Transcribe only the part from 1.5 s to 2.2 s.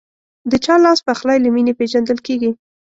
مینې پیژندل